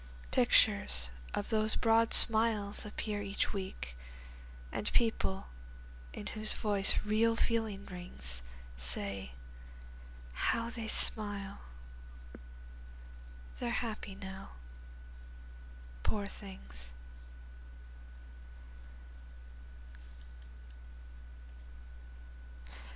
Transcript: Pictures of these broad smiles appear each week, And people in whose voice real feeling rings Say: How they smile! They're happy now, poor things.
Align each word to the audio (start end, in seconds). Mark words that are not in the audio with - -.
Pictures 0.31 1.11
of 1.35 1.51
these 1.51 1.75
broad 1.75 2.11
smiles 2.11 2.87
appear 2.87 3.21
each 3.21 3.53
week, 3.53 3.95
And 4.71 4.91
people 4.93 5.49
in 6.11 6.25
whose 6.25 6.53
voice 6.53 7.01
real 7.05 7.35
feeling 7.35 7.85
rings 7.85 8.41
Say: 8.75 9.33
How 10.33 10.71
they 10.71 10.87
smile! 10.87 11.65
They're 13.59 13.69
happy 13.69 14.15
now, 14.15 14.53
poor 16.01 16.25
things. 16.25 16.93